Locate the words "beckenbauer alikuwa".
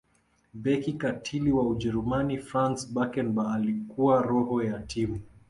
2.93-4.21